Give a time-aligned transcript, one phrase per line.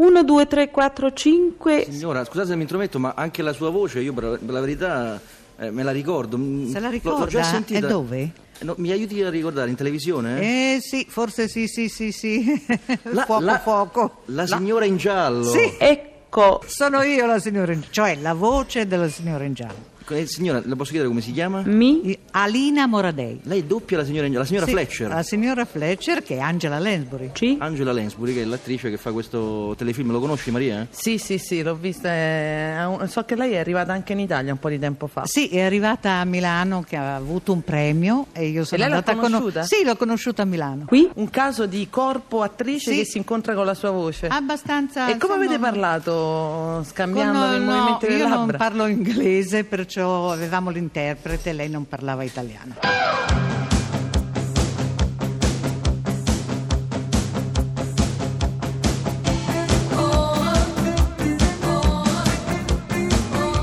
[0.00, 1.86] 1, 2, 3, 4, 5.
[1.90, 5.20] Signora, scusate se mi intrometto, ma anche la sua voce, io per la, verità
[5.58, 6.38] eh, me la ricordo.
[6.38, 7.18] Mm, Se la ricorda?
[7.24, 7.84] L'ho già sentita.
[7.86, 8.30] E dove?
[8.60, 10.40] No, mi aiuti a ricordare in televisione?
[10.40, 10.74] eh?
[10.76, 12.64] Eh sì, forse sì, sì, sì, sì.
[13.10, 14.16] La- fuoco, la- fuoco.
[14.26, 15.44] La signora in giallo.
[15.50, 15.74] Sì.
[15.78, 19.96] Ecco, Sono io la signora in cioè la voce della signora in giallo.
[20.10, 21.62] Eh, signora, le posso chiedere come si chiama?
[21.64, 22.16] mi.
[22.32, 23.40] Alina Moradei.
[23.44, 25.08] Lei è doppia la signora la signora Sì, Fletcher.
[25.08, 27.30] La signora Fletcher che è Angela Lansbury.
[27.32, 27.56] Ci?
[27.60, 30.86] Angela Lansbury, che è l'attrice che fa questo telefilm, lo conosci Maria?
[30.90, 32.08] Sì, sì, sì, l'ho vista.
[32.12, 35.22] eh, un- So che lei è arrivata anche in Italia un po' di tempo fa.
[35.26, 38.96] Sì, è arrivata a Milano che ha avuto un premio e io sono lei l'ha
[38.98, 39.62] andata a conos- conosciuta?
[39.64, 40.84] Sì, l'ho conosciuta a Milano.
[40.86, 41.08] Qui?
[41.14, 42.96] Un caso di corpo attrice Sì.
[42.98, 44.26] che si incontra con la sua voce.
[44.28, 45.08] Abbastanza.
[45.08, 46.12] e come insomma, avete parlato?
[46.12, 48.56] con- Scambiando i no, movimenti delle io non labbra?
[48.58, 52.74] parlo inglese, perciò avevamo l'interprete e lei non parlava italiano.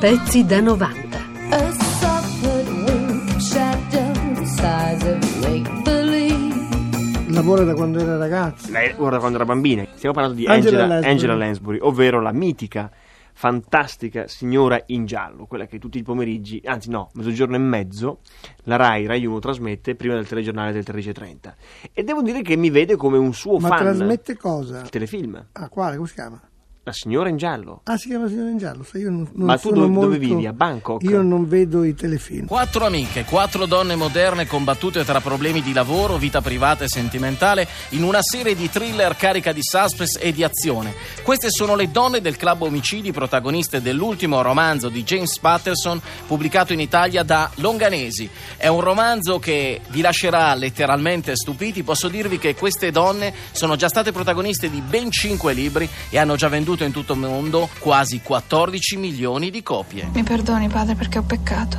[0.00, 1.18] Pezzi da 90.
[1.50, 2.44] A soft
[2.86, 7.32] wink shadow the size of make believe.
[7.32, 8.70] Lavora da quando era ragazza.
[8.70, 9.84] Lei guarda quando era bambina.
[9.96, 11.10] Stiamo parlando di Angela Angela, Lansbury.
[11.12, 12.90] Angela Lansbury, ovvero la mitica,
[13.38, 18.18] fantastica signora in giallo, quella che tutti i pomeriggi, anzi no, mezzogiorno e mezzo,
[18.64, 21.54] la Rai, Rai 1 trasmette prima del telegiornale del 13.30.
[21.92, 23.78] E devo dire che mi vede come un suo Ma fan.
[23.78, 24.80] trasmette cosa?
[24.80, 25.46] Il telefilm.
[25.52, 25.94] Ah, quale?
[25.94, 26.47] Come si chiama?
[26.88, 27.82] La signora in giallo.
[27.84, 28.82] Ah, si chiama Signora in Giallo.
[28.94, 30.46] io non, non Ma tu sono dove- dove molto- vivi?
[30.46, 31.02] A Bangkok?
[31.02, 32.46] Io non vedo i telefilm.
[32.46, 38.04] Quattro amiche, quattro donne moderne combattute tra problemi di lavoro, vita privata e sentimentale in
[38.04, 40.94] una serie di thriller carica di suspense e di azione.
[41.22, 46.80] Queste sono le donne del club omicidi protagoniste dell'ultimo romanzo di James Patterson pubblicato in
[46.80, 48.30] Italia da Longanesi.
[48.56, 51.82] È un romanzo che vi lascerà letteralmente stupiti.
[51.82, 56.34] Posso dirvi che queste donne sono già state protagoniste di ben cinque libri e hanno
[56.36, 60.08] già venduto in tutto il mondo quasi 14 milioni di copie.
[60.12, 61.76] Mi perdoni, padre, perché ho peccato.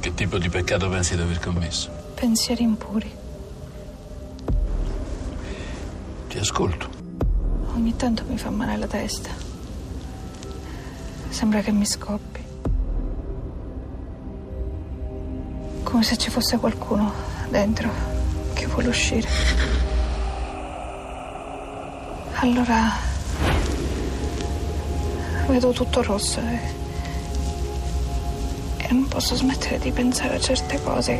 [0.00, 1.90] Che tipo di peccato pensi di aver commesso?
[2.14, 3.10] Pensieri impuri.
[6.28, 6.88] Ti ascolto.
[7.74, 9.30] Ogni tanto mi fa male la testa.
[11.28, 12.42] Sembra che mi scoppi.
[15.82, 17.12] Come se ci fosse qualcuno
[17.48, 17.90] dentro
[18.52, 19.28] che vuole uscire.
[22.40, 23.13] Allora
[25.46, 26.58] vedo tutto rosso e,
[28.78, 31.16] e non posso smettere di pensare a certe cose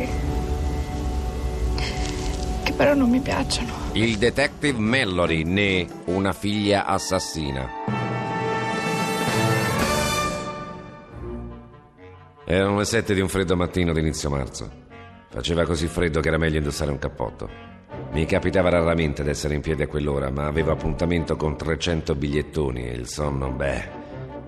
[1.75, 1.83] che,
[2.63, 3.71] che però non mi piacciono.
[3.93, 7.69] Il detective Mallory né una figlia assassina.
[12.47, 14.83] Erano le sette di un freddo mattino d'inizio marzo.
[15.29, 17.49] Faceva così freddo che era meglio indossare un cappotto.
[18.11, 22.93] Mi capitava raramente d'essere in piedi a quell'ora, ma avevo appuntamento con 300 bigliettoni e
[22.93, 24.04] il sonno, beh,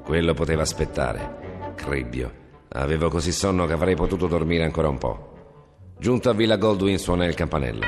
[0.08, 1.74] quello poteva aspettare.
[1.76, 2.46] Cribbio.
[2.70, 5.96] Avevo così sonno che avrei potuto dormire ancora un po'.
[6.00, 7.86] Giunto a Villa Goldwyn suonai il campanello.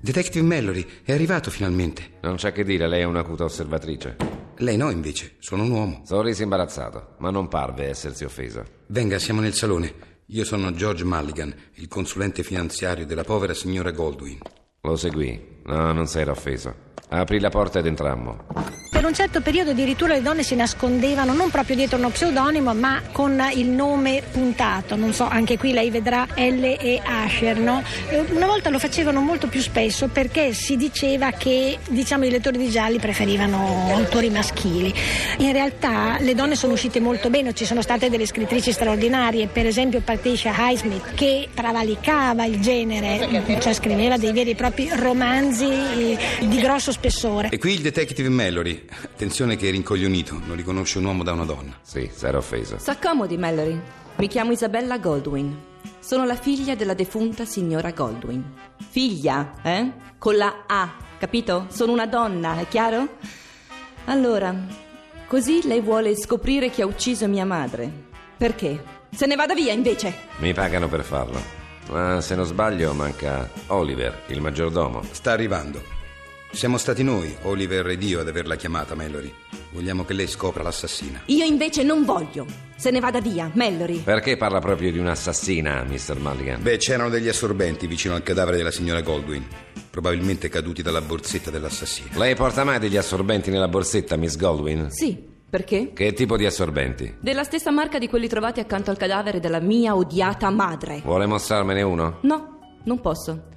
[0.00, 2.18] Detective Mallory, è arrivato finalmente.
[2.22, 4.16] Non c'è che dire, lei è un'acuta osservatrice.
[4.56, 6.02] Lei no, invece, sono un uomo.
[6.04, 8.64] Sorrise imbarazzato, ma non parve essersi offeso.
[8.88, 10.08] Venga, siamo nel salone.
[10.32, 14.38] Io sono George Mulligan, il consulente finanziario della povera signora Goldwyn.
[14.82, 15.58] Lo seguì.
[15.64, 16.72] No, non s'era offeso.
[17.08, 18.46] Aprì la porta ed entrammo.
[19.00, 23.00] Per un certo periodo addirittura le donne si nascondevano non proprio dietro uno pseudonimo ma
[23.12, 27.82] con il nome puntato, non so, anche qui lei vedrà L e Asher, no?
[28.28, 32.68] Una volta lo facevano molto più spesso perché si diceva che diciamo i lettori di
[32.68, 34.92] gialli preferivano autori maschili.
[35.38, 39.64] In realtà le donne sono uscite molto bene, ci sono state delle scrittrici straordinarie, per
[39.64, 46.18] esempio Patricia Highsmith che travalicava il genere, cioè scriveva dei veri e propri romanzi eh,
[46.40, 47.48] di grosso spessore.
[47.50, 48.88] E qui il detective Mallory.
[49.02, 51.78] Attenzione che è rincoglionito, non riconosce un uomo da una donna.
[51.82, 52.78] Sì, s'era offeso.
[52.78, 53.80] S'accomodi, Mallory.
[54.16, 55.68] Mi chiamo Isabella Goldwyn.
[56.00, 58.42] Sono la figlia della defunta signora Goldwyn.
[58.88, 59.92] Figlia, eh?
[60.18, 61.66] Con la A, capito?
[61.70, 63.16] Sono una donna, è chiaro?
[64.06, 64.54] Allora,
[65.26, 67.90] così lei vuole scoprire chi ha ucciso mia madre.
[68.36, 68.82] Perché?
[69.14, 70.14] Se ne vada via, invece!
[70.38, 71.40] Mi pagano per farlo.
[71.90, 75.02] Ma se non sbaglio manca Oliver, il maggiordomo.
[75.10, 75.98] Sta arrivando.
[76.52, 79.32] Siamo stati noi, Oliver ed io, ad averla chiamata Mallory.
[79.72, 81.20] Vogliamo che lei scopra l'assassina.
[81.26, 82.44] Io invece non voglio.
[82.76, 84.00] Se ne vada via, Mallory.
[84.00, 86.18] Perché parla proprio di un'assassina, Mr.
[86.18, 86.60] Mulligan?
[86.60, 89.46] Beh, c'erano degli assorbenti vicino al cadavere della signora Goldwyn,
[89.90, 92.18] probabilmente caduti dalla borsetta dell'assassino.
[92.18, 94.90] Lei porta mai degli assorbenti nella borsetta, Miss Goldwyn?
[94.90, 95.92] Sì, Perché?
[95.92, 97.16] Che tipo di assorbenti?
[97.20, 101.00] Della stessa marca di quelli trovati accanto al cadavere della mia odiata madre.
[101.04, 102.18] Vuole mostrarmene uno?
[102.22, 103.48] No, non posso.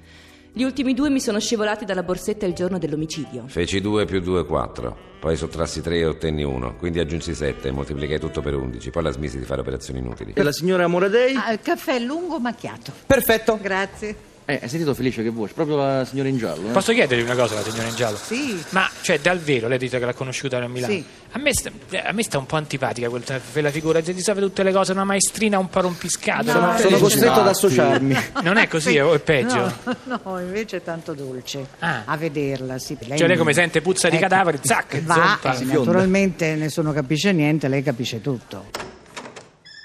[0.56, 3.42] Gli ultimi due mi sono scivolati dalla borsetta il giorno dell'omicidio.
[3.48, 4.96] Feci 2 più 2, 4.
[5.18, 6.76] Poi sottrassi 3 e ottenni 1.
[6.76, 8.90] Quindi aggiunsi 7 e moltiplicai tutto per 11.
[8.90, 10.34] Poi la smisi di fare operazioni inutili.
[10.36, 11.34] E la signora Moradei?
[11.34, 12.92] Ah, caffè lungo macchiato.
[13.04, 13.58] Perfetto.
[13.60, 14.14] Grazie.
[14.46, 15.54] Eh, hai sentito Felice che voce?
[15.54, 16.68] Proprio la signora in giallo.
[16.68, 16.72] eh?
[16.72, 18.18] Posso chiedergli una cosa alla signora in giallo?
[18.18, 18.62] Sì.
[18.70, 20.92] Ma, cioè, dal vero, lei dice che l'ha conosciuta a Milano.
[20.92, 21.02] Sì.
[21.30, 21.70] A me, sta,
[22.04, 25.04] a me sta un po' antipatica quel, quella figura, di sapere tutte le cose, una
[25.04, 26.52] maestrina un po' rompiscata.
[26.52, 28.14] No, Sono- Sono costretto ad associarmi.
[28.42, 29.72] Non è così, o è peggio?
[30.04, 32.02] No, no, invece è tanto dolce Ah.
[32.04, 32.78] a vederla.
[32.78, 32.98] Sì.
[33.16, 35.56] Cioè, lei come sente puzza di Ecco, cadaveri, zac, va, zompa.
[35.58, 38.66] e naturalmente nessuno capisce niente, lei capisce tutto.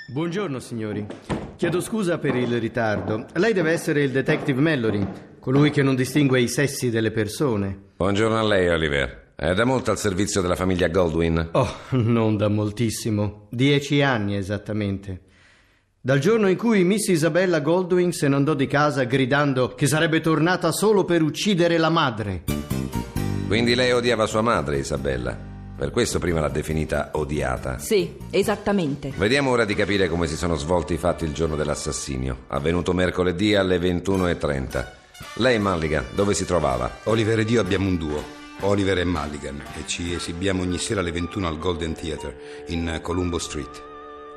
[0.08, 1.06] Buongiorno signori.
[1.60, 3.26] Chiedo scusa per il ritardo.
[3.34, 5.06] Lei deve essere il detective Mallory,
[5.42, 7.78] colui che non distingue i sessi delle persone.
[7.98, 9.34] Buongiorno a lei, Oliver.
[9.36, 11.50] È da molto al servizio della famiglia Goldwyn?
[11.52, 13.48] Oh, non da moltissimo.
[13.50, 15.20] Dieci anni esattamente.
[16.00, 20.22] Dal giorno in cui Miss Isabella Goldwyn se ne andò di casa gridando che sarebbe
[20.22, 22.44] tornata solo per uccidere la madre.
[23.48, 25.49] Quindi lei odiava sua madre, Isabella.
[25.80, 27.80] Per questo prima l'ha definita odiata.
[27.80, 29.14] Sì, esattamente.
[29.16, 33.56] Vediamo ora di capire come si sono svolti i fatti il giorno dell'assassinio, avvenuto mercoledì
[33.56, 34.86] alle 21.30.
[35.36, 36.98] Lei, Mulligan, dove si trovava?
[37.04, 38.22] Oliver ed io abbiamo un duo,
[38.60, 43.40] Oliver e Mulligan, e ci esibiamo ogni sera alle 21 al Golden Theatre in Columbo
[43.40, 43.89] Street.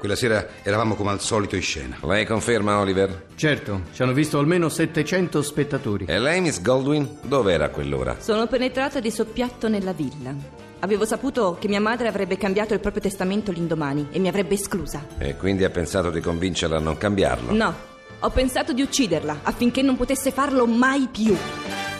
[0.03, 1.97] Quella sera eravamo come al solito in scena.
[2.03, 3.27] Lei conferma, Oliver?
[3.37, 6.07] Certo, ci hanno visto almeno 700 spettatori.
[6.09, 8.17] E lei, Miss Goldwyn, dove era a quell'ora?
[8.19, 10.35] Sono penetrata di soppiatto nella villa.
[10.81, 15.07] Avevo saputo che mia madre avrebbe cambiato il proprio testamento l'indomani e mi avrebbe esclusa.
[15.19, 17.53] E quindi ha pensato di convincerla a non cambiarlo?
[17.53, 17.73] No,
[18.19, 21.37] ho pensato di ucciderla affinché non potesse farlo mai più.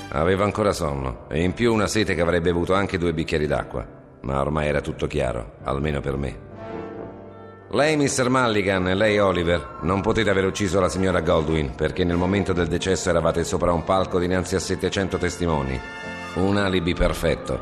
[0.09, 3.87] Aveva ancora sonno e in più una sete che avrebbe bevuto anche due bicchieri d'acqua.
[4.23, 6.51] Ma ormai era tutto chiaro, almeno per me.
[7.75, 8.29] Lei, Mr.
[8.29, 12.67] Mulligan, e lei, Oliver, non potete aver ucciso la signora Goldwyn perché nel momento del
[12.67, 15.81] decesso eravate sopra un palco dinanzi a 700 testimoni.
[16.35, 17.59] Un alibi perfetto.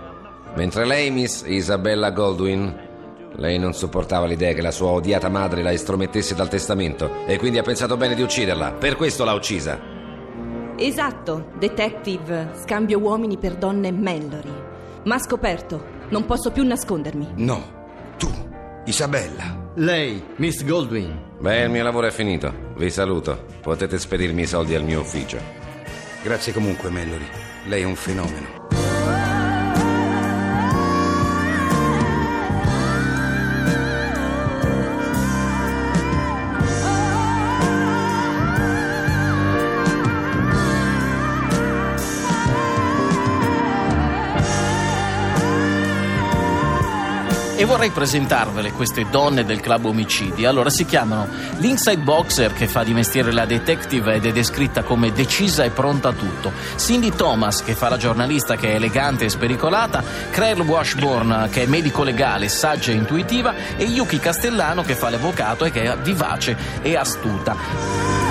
[0.56, 2.88] Mentre lei, Miss Isabella Goldwyn,
[3.36, 7.58] lei non sopportava l'idea che la sua odiata madre la estromettesse dal testamento e quindi
[7.58, 8.72] ha pensato bene di ucciderla.
[8.72, 9.78] Per questo l'ha uccisa.
[10.74, 14.54] Esatto, detective, scambio uomini per donne Mallory.
[15.04, 17.28] Ma ha scoperto, non posso più nascondermi.
[17.36, 17.62] No,
[18.18, 18.28] tu,
[18.86, 19.59] Isabella.
[19.74, 21.36] Lei, Miss Goldwyn.
[21.38, 22.52] Beh, il mio lavoro è finito.
[22.76, 23.46] Vi saluto.
[23.60, 25.38] Potete spedirmi i soldi al mio ufficio.
[26.24, 27.26] Grazie comunque, Mallory.
[27.66, 28.79] Lei è un fenomeno.
[47.70, 50.44] Vorrei presentarvele queste donne del club omicidi.
[50.44, 51.28] Allora si chiamano
[51.58, 56.08] l'Inside Boxer che fa di mestiere la detective ed è descritta come decisa e pronta
[56.08, 56.50] a tutto.
[56.74, 60.02] Cindy Thomas che fa la giornalista che è elegante e spericolata.
[60.32, 63.54] Claire Washburn che è medico legale, saggia e intuitiva.
[63.76, 68.29] E Yuki Castellano che fa l'avvocato e che è vivace e astuta.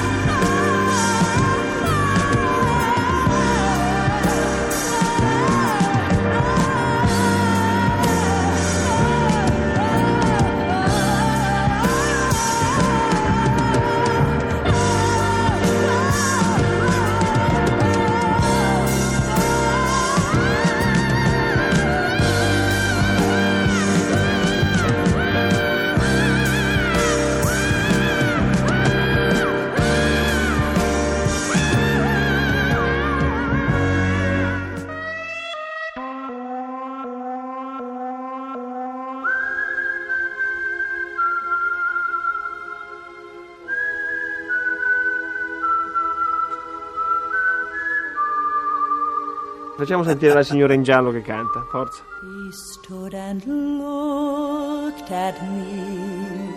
[49.80, 52.04] Facciamo sentire la signora in giallo che canta, forza.
[52.22, 56.54] He stood and looked at me,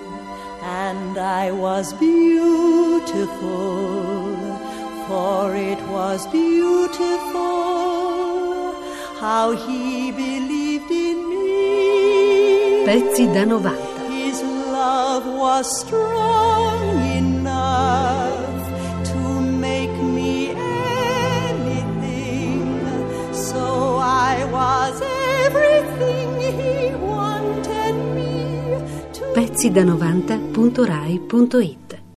[0.61, 3.31] and I was beautiful,
[5.07, 7.63] for it was beautiful
[9.21, 12.83] how he believed in me.
[12.85, 13.71] Pezzi da 90.
[14.11, 17.02] His love was strong
[29.63, 31.92] sida90.rai.it